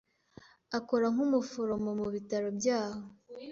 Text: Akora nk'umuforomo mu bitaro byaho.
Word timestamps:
Akora 0.77 1.05
nk'umuforomo 1.13 1.91
mu 1.99 2.07
bitaro 2.13 2.47
byaho. 2.57 3.01